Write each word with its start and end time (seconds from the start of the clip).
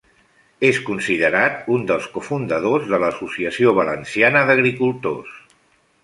És 0.67 0.77
considerat 0.85 1.67
un 1.75 1.83
dels 1.91 2.07
cofundadors 2.15 2.87
de 2.93 2.99
l'Associació 3.03 3.75
Valenciana 3.81 4.41
d'Agricultors. 4.51 5.37